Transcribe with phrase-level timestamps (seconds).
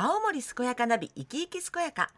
[0.00, 2.10] 青森健やかナビ生き生き健やか。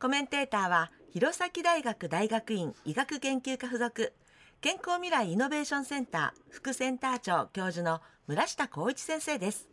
[0.00, 4.12] コメンテーターは弘前大学大学院医学研究科附属。
[4.60, 9.68] 健康未来イノベーションセンター副センター長教授の村下光一先生です。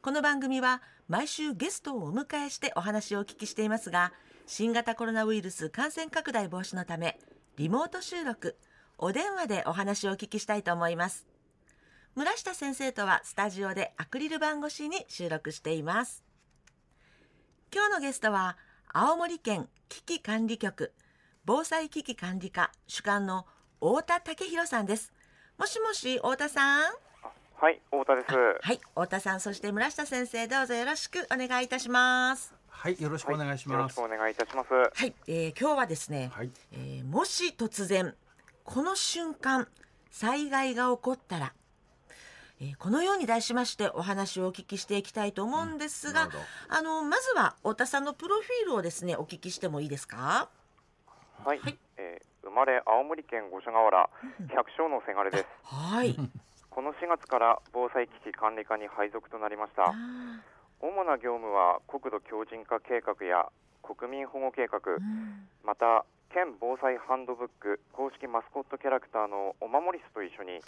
[0.00, 4.14] この番組は毎週ゲストをお迎えしてお話をお聞きしていますが
[4.46, 7.18] 新型コロナウイルス感染拡大防止のため
[7.58, 8.56] リモート収録
[8.96, 11.26] お電話でお話をお聞きしたいと思います。
[12.14, 16.29] 村下先生とはスタジオでアクリル板越しに収録しています。
[17.72, 18.56] 今日のゲストは
[18.92, 20.92] 青森県危機管理局
[21.44, 23.46] 防災危機管理課主幹の
[23.80, 25.12] 太田武弘さんです
[25.56, 26.92] もしもし太田さん？
[27.60, 28.34] はい、太田です。
[28.34, 33.76] はい太田さんそして村下先生どうぞよろしくお願いいたしますはい、よろしくお願いします。
[33.76, 34.70] よろしくお願いいたします。
[34.72, 38.14] はい、えー今日はですね、はい、えーもし突然
[38.64, 39.68] この瞬間
[40.10, 41.52] 災害が起こったら、
[42.60, 46.44] えーこのように題しましてお話をお聞きしていきたいと思うんですが、なるほど。
[46.68, 50.48] あのまずは太田さんのプロフィールをですねお聞きしてもいいですか？
[51.44, 51.78] はい、はい。
[51.96, 54.10] えー生まれ青森県五所川原
[54.56, 55.46] 百姓のせがれです。
[55.62, 56.16] はい。
[56.68, 59.84] この4月から防災危機管理課に配属となりました。
[59.84, 59.94] あ
[60.80, 63.48] 主な業務は国土強靭化計画や
[63.82, 64.80] 国民保護計画。
[64.80, 65.48] ー、うん。
[65.62, 70.60] また県防災ハンドブック公式マスコットキャラクターのおまもりすと一緒に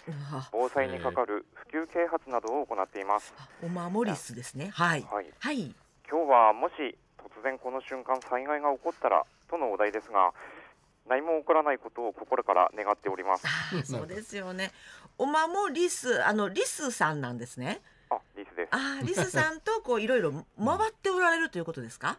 [0.51, 3.33] 防災にかかる普及啓発などを行っています。
[3.37, 4.71] あお守りすですね。
[4.73, 5.01] はい。
[5.09, 5.73] はい、はい。
[6.09, 6.73] 今日はもし
[7.17, 10.33] 突然この瞬間災害が起こったらとのお題ですが
[11.07, 13.47] 何も起こらないことを心から願っております。
[13.89, 14.71] そうですよね。
[15.17, 17.81] お守りすあのリスさんなんですね。
[18.09, 18.69] あリスです。
[18.71, 22.09] あーリスさんとこういろいろ回っておられるということですか？
[22.09, 22.17] あ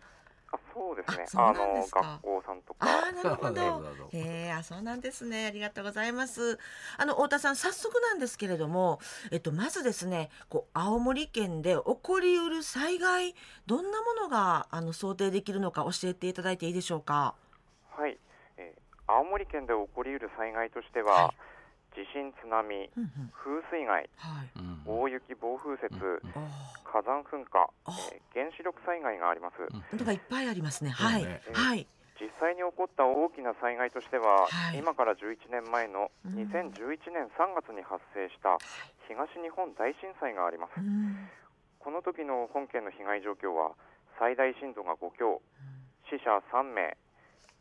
[0.73, 1.25] そうですね。
[1.25, 2.01] あそうなんのですか。
[2.01, 3.07] 学校さんとあか。
[3.09, 4.09] あなるほなるどほど。
[4.13, 5.47] へえあそうなんですね。
[5.47, 6.59] ありがとうございます。
[6.97, 13.35] あの太田さん早速なんですけれども、えっとまずですねこう青森県で起こりうる災害
[13.67, 17.35] どんなものがあの想定できるのか教えていただいていいでしょうか？
[17.97, 18.19] はい、
[18.57, 21.35] えー青森県で起こりうる災害としては、は
[21.95, 22.91] 地震津波
[23.33, 24.11] 風水害
[24.85, 25.89] 大雪暴風雪、
[26.85, 30.91] 火山噴火、あえー原子力災害があります、とかいっぱいありますね。
[30.91, 31.87] はい、ねはい。
[32.21, 34.79] 実際に起こった大きな災害としては、はい。
[34.79, 36.35] 今から11年前のうん。
[36.35, 38.59] 2011年3月に発生した
[39.09, 40.79] 東日本大震災があります。
[40.79, 41.29] うん。
[41.79, 43.73] この時の本県の被害状況は
[44.19, 45.41] 最大震度が5強。
[46.11, 46.97] 死者3名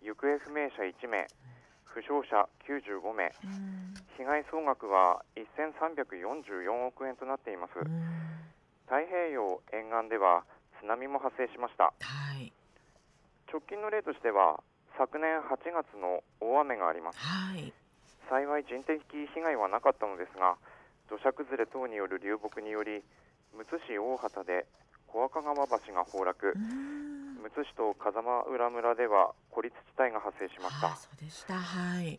[0.02, 1.26] 行方不明者1名
[1.94, 3.30] 負傷者95名。
[3.46, 3.94] うん。
[4.18, 7.78] 被害総額は1344億円となっています。
[7.78, 7.86] うん。
[8.90, 10.44] 太平洋沿岸では
[10.82, 11.94] 津波も発生しました。
[12.02, 12.52] はい。
[13.52, 14.60] 直近の例としては
[14.98, 17.20] 昨年8月の大雨があります。
[17.20, 17.72] はい。
[18.30, 19.00] 幸い人的
[19.34, 20.58] 被害はなかったのですが
[21.10, 23.04] 土砂崩れ等による流木により
[23.56, 24.66] むつ市大畑で
[25.08, 26.54] 小赤川橋が崩落。
[26.56, 27.13] うん
[27.44, 31.60] むつ市と風間浦村では孤立地帯が発生しましたあそうでした。
[31.60, 32.16] はい。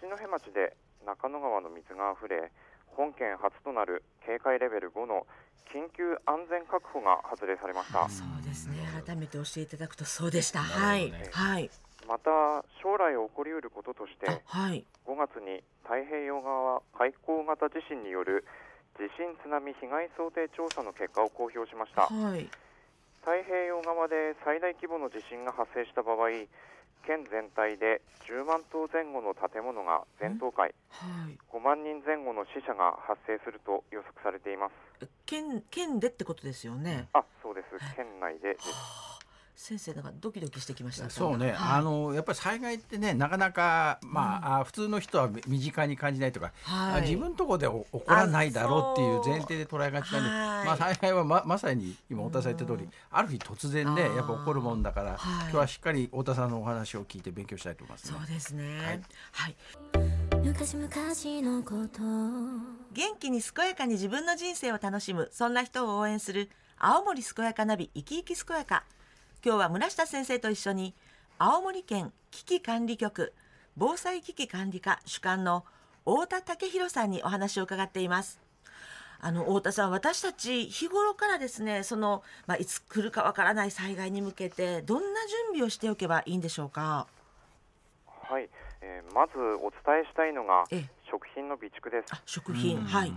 [0.00, 0.72] 七戸町で
[1.04, 2.48] 中野川の水があふれ
[2.96, 5.28] 本県初となる警戒レベル5の
[5.68, 8.80] 緊急安全確保が発令されましたそうですね。
[9.04, 10.64] 改めて教えていただくとそうでした。
[10.64, 11.12] なるはい。
[11.12, 11.70] はい。
[12.08, 12.32] また
[12.80, 14.80] 将来起こりうることとしてあはい。
[15.04, 18.48] 5月に太平洋側海溝型地震による
[18.96, 22.48] 地震津波被害想定調査の結果を公表しましたはい。
[23.22, 26.28] 太平洋側で最大規模の地震が発生した場合
[27.06, 31.38] 県全体で10万棟前後の建物が全倒壊はい。
[31.50, 35.08] 5万人前後の死者が発生すると予測されています。
[35.26, 37.08] 県県でってことですよね。
[37.12, 37.96] あそうです。
[37.96, 38.68] 県内でです。
[38.68, 38.74] は
[39.08, 39.11] あ
[39.54, 41.08] 先生なんかドキドキしてきました。
[41.10, 47.02] そうね、はいあのやっぱり災害ってねなかなかまあ、あ普通の人は身近に感じないとか、あはい。
[47.02, 58.26] 自分とこで起こらないだろうっていう前提で捉えがちなんで、はいまあ災害はままさに今太田さん言った通り、うんある日突然であーやっぱ起こるもんだから、はい今日はしっかり太田さんのお話を聞いて勉強したいと思います、ねそう。
[58.26, 58.78] ですね。
[58.78, 59.00] はい
[59.32, 59.56] はい。
[60.44, 60.88] 昔々
[61.42, 62.00] のこと
[62.92, 68.84] 元気に健やかに自分の人生を楽しむそんな人を応援する青森健やかナビ生き生き健やか
[69.44, 70.94] 今日は村下先生と一緒に
[71.36, 73.32] 青森県危機管理局
[73.76, 75.64] 防災危機管理課主幹の
[76.04, 78.40] 太田武弘さんにお話を伺っています。
[79.18, 87.08] あの太田さん私たち日頃からですねその、まあ、いつ来るかわからない災害に向けてどんな準備をしておけばいいんでしょうか？
[88.06, 88.48] はい、
[88.80, 90.90] えーまずお伝えしたいのがええ。
[91.10, 92.14] 食品の備蓄です。
[92.14, 92.78] あ食品。
[92.78, 92.84] うん。
[92.84, 93.12] はい、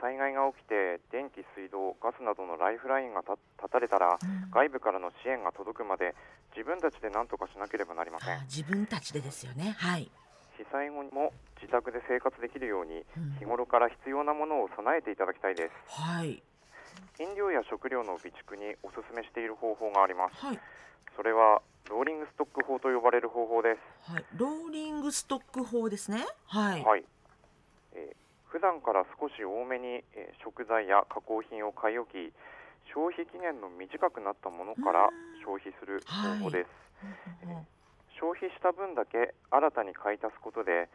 [0.00, 4.18] 災害が起きて電気水道ガスなどのライフラインがた断たれたら
[4.52, 6.14] 外部からの支援が届くまで
[6.56, 8.38] 自分たちで何とかしなければなりません。
[8.38, 9.74] あ自分たちでですよね。
[9.78, 10.10] はい。
[10.56, 13.36] 被災後も自宅で生活できるようにうん。
[13.38, 16.00] 日頃から必要なものを備えていただきたいです。
[16.00, 16.42] はい。
[17.18, 20.36] 飲料や食料の備蓄におすすめしている方法があります。
[20.36, 20.58] はい。
[21.16, 23.74] それはローリングストック法と呼ばれる方法で
[24.06, 24.12] す。
[24.12, 24.24] はい。
[24.36, 26.24] ローリングストック法ですね。
[26.46, 26.82] はい。
[26.84, 27.04] はい、
[27.92, 28.23] えー
[28.54, 32.30] 普段から少し多めに、えー食材や加工品を買い置き
[32.94, 35.10] 消費期限の短くなったものから
[35.42, 36.70] 消費する方法です、
[37.42, 37.66] うんうん
[38.14, 40.88] 消費した分だけ新たに買い足すことで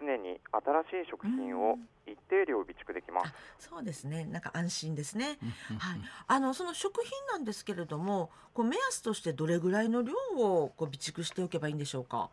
[0.00, 1.76] 常に新しい食品を
[2.06, 4.24] 一定量備蓄できます、そうですね。
[4.24, 5.38] なんか安心ですね。
[5.70, 12.30] うんはい、あのその食品なんですけれどもこう目安としてどれぐらいの量をこう備蓄しておけばいいんでしょうか？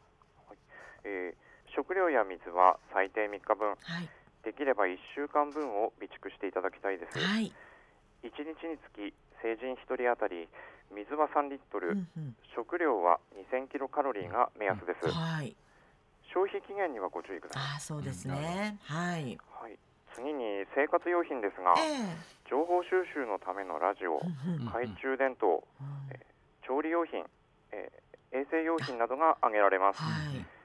[1.04, 3.70] えー食料や水は最低3日分。
[3.70, 4.10] はい
[4.44, 7.52] できれば1週間分を備蓄していただきたいです、はい、
[8.24, 9.14] 1日につき
[9.44, 10.48] 成人1人当たり
[10.92, 12.36] 水は3リットル、うんうん。
[12.56, 15.56] 食料は2000キロカロリーが目安です、はい。
[16.34, 18.78] 消費期限にはご注意ください、ああそうですね。
[18.84, 19.38] はい。
[19.62, 19.78] はい、
[20.16, 22.50] 次に生活用品ですがええ。
[22.50, 26.10] 情報収集のためのラジオうんうん懐中電灯うん。
[26.66, 27.24] 調理用品、
[27.72, 30.00] えー衛生用品などが挙げられます。
[30.02, 30.59] はい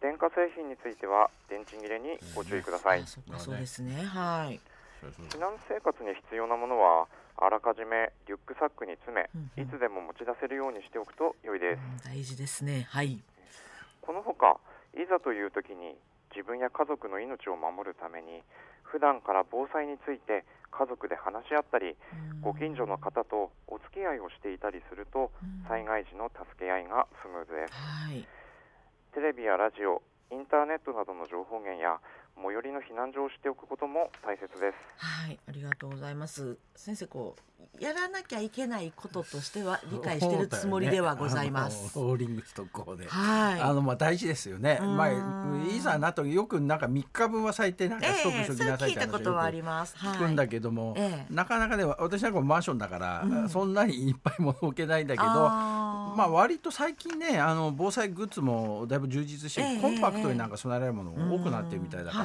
[0.00, 3.00] 電化製品については電池切れにご注意ください。
[3.00, 4.04] あそうですね。
[4.04, 4.60] はい。
[5.02, 9.64] 避難生活に必要なものはあらかじめリュックサックに詰めうんうん。
[9.64, 11.80] いつでも持ち出せるようにしておくと良いです。
[12.06, 12.86] うん大事ですね。
[12.90, 13.20] はい。
[14.00, 14.60] このほか
[14.94, 15.96] いざという時に
[16.36, 18.42] 自分や家族の命を守るために
[18.82, 22.40] 普段から防災について家族で話し合ったりうん。
[22.40, 25.64] ご近所の方とお付き合いをしていたりするとうん。
[25.66, 27.72] 災害時の助け合いがスムーズです。
[27.72, 28.28] はい
[29.14, 30.02] テレビやラジオ
[30.32, 32.00] インターネットなどの情報源や
[32.34, 34.74] 最寄りの避難所を知っておくことも大切です。
[34.98, 36.58] はいありがとうございます。
[36.74, 43.06] 先生こうやらなきゃいけないこととしては理解しているつもりではございます、ねーリングストック法で。
[43.06, 43.60] はい。
[43.60, 44.78] あのまあ大事ですよね。
[44.80, 44.96] うん。
[44.96, 45.10] まあ
[45.68, 49.94] いざなとよくなんか3日分は最低なんかストックしときなさいって話をそれ聞いたことはあよくります。
[49.96, 51.32] 聞くんだけども、ええ。
[51.32, 53.48] なかなかね私なんかもマンションだから、うん。
[53.48, 55.26] そんなにいっぱい物置けないんだけど。
[56.16, 62.22] まあ割と最近ねあの防災グッズもだいぶ充実して、ええコンパクトになんか備えられるものが多くなってるみたいだか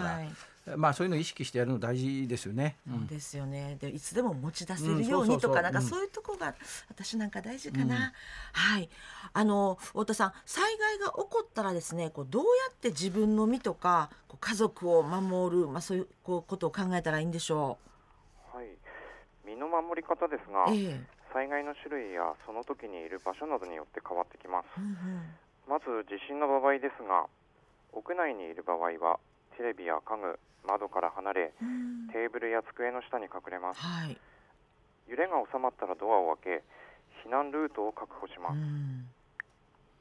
[0.67, 2.75] ら、まあそういうのを意識してやるの大事ですよね。
[2.87, 3.77] うんですよね。
[3.79, 6.55] でいつでも持ち出せうんるようにとか、なんかそういうとこが
[6.89, 7.83] 私なんか大事かな。
[7.83, 8.11] うん
[8.53, 8.89] はい。
[9.33, 17.77] あの太田さん、災害が起こったらですね、こうどうやって自分の身とかこう家族を守る、まあそういうこうことを考えたらいいんでしょ
[18.53, 18.67] はい
[19.45, 20.53] 身の守り方ですう。
[20.53, 24.67] がええ災害の種類やその時にいる場所などによって変わってきます。
[24.77, 25.37] うんうん。
[25.67, 27.29] まず地震の場合ですが
[27.93, 29.19] 屋内にいる場合は
[29.57, 32.07] テレビや家具窓から離れうん。
[32.09, 33.81] テーブルや机の下に隠れます。
[33.81, 34.17] はい。
[35.07, 38.57] 揺れが収まったらドアを開け避難ルートを確保します。
[38.57, 39.09] うん。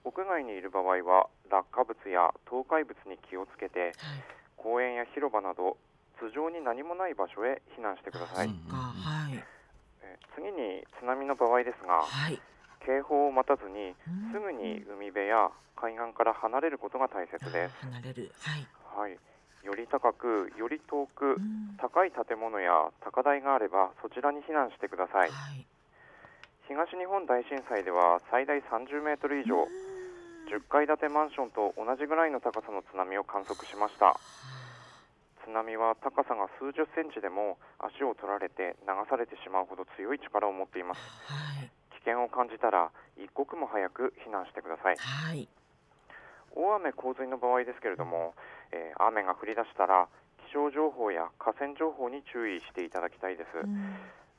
[0.04, 4.25] 屋外にいる場合は落下物や倒壊物に気をつけてはい。
[4.56, 5.78] 公園や広場など
[6.19, 8.48] 頭上に何もない場所へ避難してください、
[10.35, 12.41] 次に津波の場合ですがはい。
[12.85, 18.32] 警報を待たずにうんすぐに海辺や海岸から離れることが大切です、離れる。
[18.41, 18.67] はい。
[18.97, 19.19] はい、
[19.65, 25.67] より高くより遠くうん高い建物や高台があればそちらに避難してくださいはい。
[26.67, 29.64] 東日本大震災では最大30メートル以上
[30.50, 34.19] 10階建てマンションと同じぐらいの高さの津波を観測しました
[35.44, 41.70] 津波は高さが数十センチでも足を取られて流されてしまうほど強い力を持っていますはい。
[41.99, 45.49] 危険を感じたら一刻も早く避難してくださいはい。
[46.57, 48.35] 大雨洪水の場合ですけれども、
[48.73, 50.09] えー雨が降り出したら
[50.49, 53.95] 気象情報や河川情報に注意していただきたいです、うん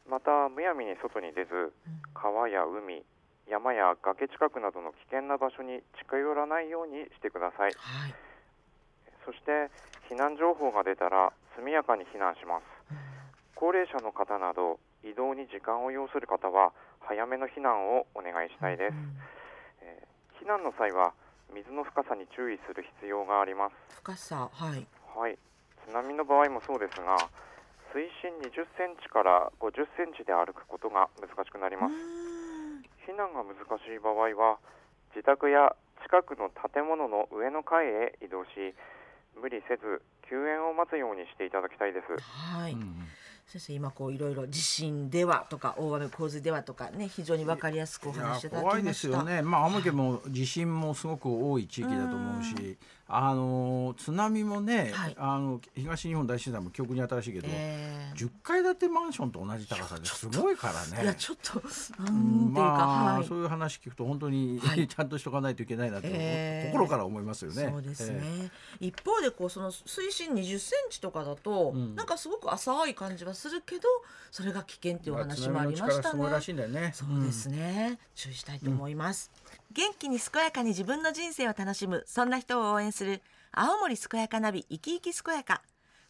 [0.10, 1.72] またむやみに外に出ず
[2.16, 3.06] 川や海
[3.48, 8.16] 山や崖近くなどの危険な場所に近寄らないようにしてくださいはい。
[9.30, 9.70] そして
[10.10, 12.66] 避難情報が出たら速やかに避難します。
[13.54, 16.74] 高齢者の方など移動に時間を要する方は
[17.06, 19.14] 早めの避難をお願いしたいです、うん
[19.86, 20.10] えー
[20.40, 21.12] 避難の際は
[21.54, 23.76] 水の深さに注意する必要があります。
[24.02, 24.48] 深さ。
[24.50, 24.88] はい。
[25.14, 25.38] はい、
[25.86, 27.20] 津波の場合もそうですが
[27.92, 31.94] 水深20センチから50センチで歩くことが難しくなります。
[31.94, 32.82] うん。
[33.04, 34.58] 避難が難しい場合は
[35.12, 35.76] 自宅や
[36.08, 38.74] 近くの建物の上の階へ移動し
[39.36, 42.74] 無理せず救援を待つようにしていただきたいですはい。
[42.74, 43.08] うん
[43.50, 48.70] 先生今こういろいろ地震ではとか大雨洪水ではとかね非常にわかりやすくお話しいただきました。
[48.70, 52.78] 怖いですよね、まあ、青森県も地震もすごく多い地域だと思うし、
[53.12, 55.16] あの津波もね、はい。
[55.18, 61.16] あの東日本大震災も記憶に新しいけど、え10階建てマンションと同じ高さですごいからーいねや。
[61.16, 61.60] ちょっと
[62.04, 63.28] なんていうか、まあ、はい。
[63.28, 64.86] そういう話聞くと本当に、はい。
[64.88, 67.68] ちゃんとしとかないといけないなと、えー心から思いますよね。
[67.72, 71.96] そうですね、え一方でこうその水深20センチとかだと、うん。
[71.96, 73.88] なんかすごく浅い感じはするけど
[74.30, 76.20] それが危険っていうおまあ話もありましたね。
[76.68, 76.92] ね。
[76.94, 79.32] そうですね、注意したいと思います、
[79.72, 85.62] 元気に健やかに自分の人生を楽しむそんな人を応援する青森健やかナビ生き生き健やか。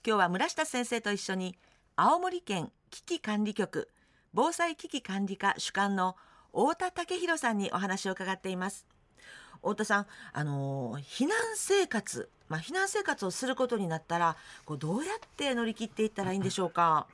[0.06, 1.58] 今日は村下先生と一緒に
[1.96, 3.90] 青森県危機管理局
[4.34, 6.16] 防災危機管理課主幹の
[6.52, 8.86] 太田武弘さんにお話を伺っています。
[9.62, 17.08] 太田さんあのー避難生活まあ避難生活をすることになったらこうどうやって乗り切っていったらいいんでしょうか？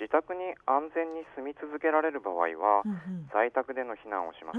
[0.00, 4.50] 自宅に安全に住み続けられる場合は、うん在宅での避難をしま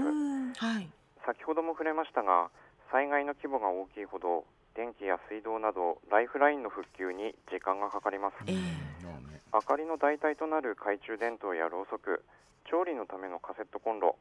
[0.56, 0.88] はい。
[1.26, 2.48] 先ほども触れましたが
[2.90, 8.36] 災害の規模が大きいほど電気や水道などライフラインの復旧に時間がかかります。
[8.48, 8.56] ええ。
[9.02, 12.24] そうね明かりの代替となる懐中電灯やろうそく
[12.64, 14.16] 調理のためのカセットコンロ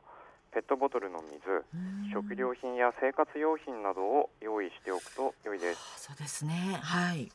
[0.51, 2.11] ペットボトルの水うん。
[2.11, 5.79] 食料品や生活用品などを用意しておくと良いです。
[5.95, 6.79] そうですね。
[6.83, 7.31] はい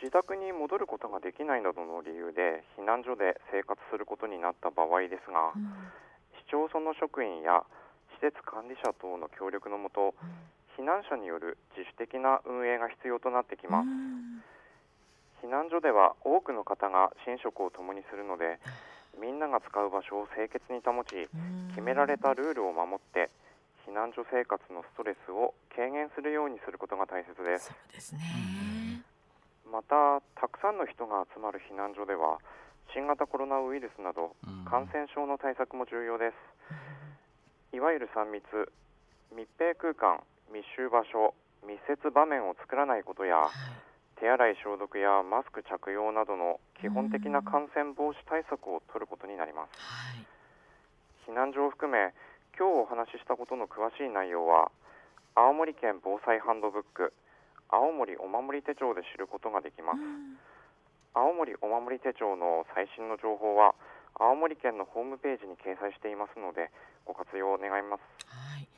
[0.00, 5.68] 自宅に戻ることができないなどの理由で避難所で生活することになった場合ですがうん。
[6.40, 7.62] 市町村の職員や
[8.18, 10.14] 施設管理者等の協力のもと
[10.74, 13.86] 避難者による自主的な運営が必要となってきます。
[13.86, 14.42] うん。
[15.44, 18.60] 避難所では多くの方が寝食を共にするので
[19.20, 21.28] みんなが使う場所を清潔に保ち
[21.70, 23.30] 決められたルールを守って
[23.88, 27.68] 避難所生活のストレスを軽減するようにすることが大切です。
[27.68, 28.69] そうですね
[29.70, 32.38] またたくさんの人が集まる避難所では
[32.92, 34.64] 新型コロナウイルスなどうん。
[34.66, 37.76] 感染症の対策も重要です。
[37.76, 38.42] いわゆる3密
[39.30, 43.50] 密閉空間密集場所密接場面を作らないことやはい。
[44.18, 49.72] 手洗い消毒やマスク着用などの基本的な感染防止対策を取ることになります。
[49.80, 50.26] はい。
[51.30, 52.12] 避難所を含め
[52.58, 54.70] 今日お話ししたことの詳しい内容は
[55.34, 57.14] 青森県防災ハンドブック
[57.70, 59.98] 青森お守り手帳で知ることができます。
[59.98, 60.36] うん。
[61.14, 63.74] 青森お守り手帳の最新の情報は
[64.14, 66.70] 青森県のホームページに掲載していますので
[67.04, 68.00] ご活用願います。
[68.26, 68.68] はい。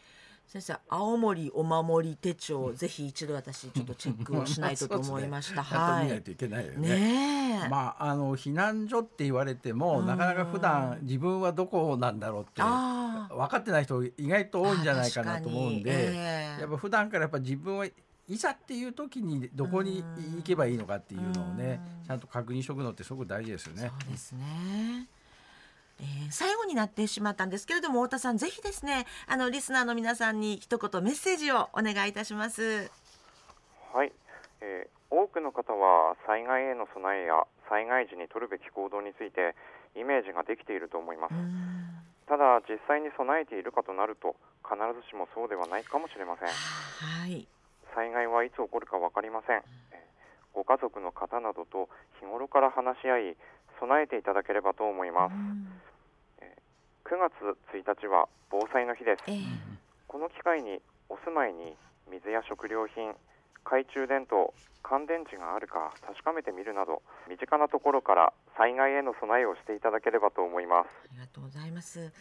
[0.47, 6.89] 先生青森お守り手帳ぜひ一度私ちょっとチェックをしないとと 思いました、ちゃんとはい見ないといけないよね。
[6.89, 10.07] ねえ、まああの避難所って言われてもうん。
[10.07, 16.61] なかなか普段自分はどこなんだろうって分かってない人意外と多いんじゃないかなと思うんで、ええ。
[16.61, 17.87] やっぱ普段からやっぱ自分は
[18.29, 20.03] いざっていう時にどこに
[20.37, 23.91] 行けばいいのかっていうのをねうんちゃんと確認しておくのってすごく大事ですよね。
[24.01, 25.09] そうですね。
[26.01, 32.91] えー最後になってしまったんですけれども太田さんぜひですねあのリスナーの皆さんに一言メッセージをお願いいたします。
[33.93, 34.13] はい、
[34.61, 39.55] えー多くの方は災害への備えや災害時に取るべき行動について
[39.95, 47.47] イメージができていると思いますうんただ実際に備えているかとなると必ずしもそうではないかもしれませんはい。
[47.95, 49.63] 災害はいつ起こるか分かりません。
[49.93, 50.13] えー
[50.55, 51.89] ご家族の方などと
[52.21, 53.37] 日頃から話し合い
[53.81, 55.33] 備えていただければと思います。
[55.33, 55.67] うん。
[57.09, 57.33] 9月
[57.73, 59.25] 1日は防災の日です。
[59.29, 59.43] えー
[60.09, 61.75] この機会にお住まいに
[62.11, 63.15] 水や食料品
[63.65, 70.89] 懐中電灯乾電池があるか確かめてみるなど身近なところから災害への備えをしていただければと思います。
[71.11, 72.13] ありがとうございます。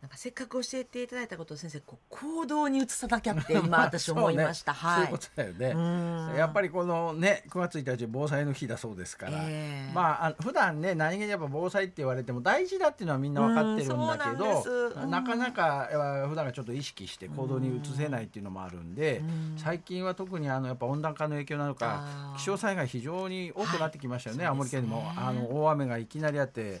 [0.00, 4.72] なんかせっかく教えていただいたことを先生こう行動に移さなきゃって 今私思いました。
[4.72, 5.02] はい。
[5.02, 5.66] そういうことだよね。
[5.70, 6.36] うん。
[6.36, 9.92] やっぱりこのね9月1日防災の日だそうですから、ええ。
[9.92, 19.54] まああ普段ね何気にやっぱ防災って言われても大事だっていうのはみんな分かってるんだけど、うんなかなかえー普段がちょっと意識して行動に移せないっていうのもあるんで、うん。
[19.58, 26.80] 最近は特にあのやっぱ温暖化の影響なのか気象災害非常に多くなってきましたよね、はい青森県ですねあの大雨がいきなりあって、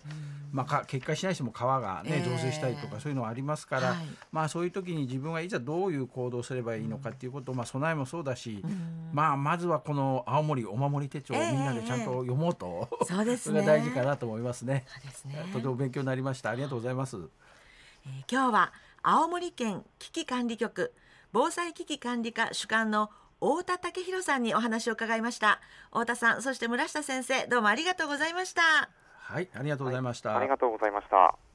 [0.52, 3.96] まあ、か決壊しないしても川が、ねええ増水したりとかそういうのはありますから、はい
[4.32, 13.66] まあ、そういう時に自分はいざどういう行動をすればいいのかっていうこと、まあ、備えもそうだし、うんまあ、まずはこの青森お守り手帳をええみんなでちゃんと読もうと、そうですそれね。
[13.66, 14.84] が大事かなと思いますね。
[14.88, 15.50] そうですね。
[15.52, 16.50] とても勉強になりました。
[16.50, 17.16] ありがとうございます。
[17.16, 20.92] えー今日は青森県危機管理局
[21.32, 25.60] 防災危機管理課主幹の太田武弘さんにお話を伺いました。
[25.90, 28.90] 太田さんそして村下先生どうもありがとうございました。
[29.14, 30.36] はい、ありがとうございました。
[30.36, 31.47] ありがとうございました